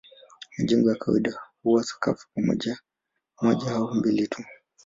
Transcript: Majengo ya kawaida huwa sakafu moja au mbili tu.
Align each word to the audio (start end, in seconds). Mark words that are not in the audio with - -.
Majengo 0.57 0.89
ya 0.89 0.95
kawaida 0.95 1.39
huwa 1.63 1.83
sakafu 1.83 2.27
moja 2.35 2.79
au 3.67 3.93
mbili 3.95 4.27
tu. 4.27 4.43